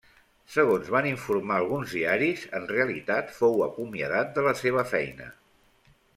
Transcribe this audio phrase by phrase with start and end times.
[0.51, 5.31] Segons van informar alguns diaris, en realitat fou acomiadat de la seva feina.